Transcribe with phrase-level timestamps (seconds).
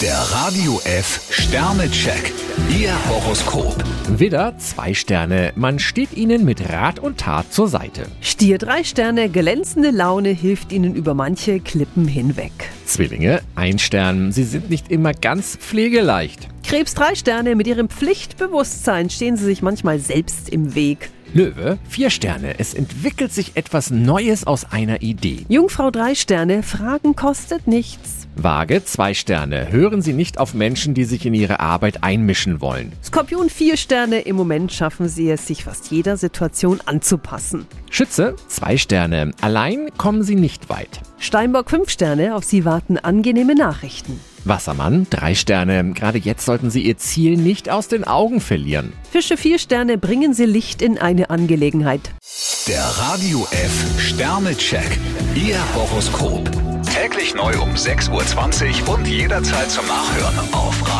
[0.00, 2.32] Der Radio F Sternecheck.
[2.70, 3.74] Ihr Horoskop.
[4.08, 5.52] Widder, zwei Sterne.
[5.56, 8.06] Man steht Ihnen mit Rat und Tat zur Seite.
[8.20, 12.52] Stier drei Sterne, glänzende Laune hilft Ihnen über manche Klippen hinweg.
[12.86, 14.30] Zwillinge, ein Stern.
[14.30, 16.46] Sie sind nicht immer ganz pflegeleicht.
[16.62, 21.10] Krebs drei Sterne, mit Ihrem Pflichtbewusstsein stehen Sie sich manchmal selbst im Weg.
[21.34, 22.58] Löwe, vier Sterne.
[22.58, 25.44] Es entwickelt sich etwas Neues aus einer Idee.
[25.48, 28.26] Jungfrau drei Sterne, Fragen kostet nichts.
[28.34, 29.70] Waage, zwei Sterne.
[29.70, 32.92] Hören Sie nicht auf Menschen, die sich in Ihre Arbeit einmischen wollen.
[33.04, 37.66] Skorpion vier Sterne, im Moment schaffen Sie es, sich fast jeder Situation anzupassen.
[37.90, 39.32] Schütze, zwei Sterne.
[39.40, 41.00] Allein kommen Sie nicht weit.
[41.18, 44.20] Steinbock fünf Sterne, auf Sie warten angenehme Nachrichten.
[44.48, 45.92] Wassermann, drei Sterne.
[45.92, 48.92] Gerade jetzt sollten Sie Ihr Ziel nicht aus den Augen verlieren.
[49.10, 52.10] Fische vier Sterne, bringen Sie Licht in eine Angelegenheit.
[52.66, 54.98] Der Radio F Sternecheck.
[55.34, 56.50] Ihr Horoskop.
[56.94, 60.97] Täglich neu um 6.20 Uhr und jederzeit zum Nachhören auf Radio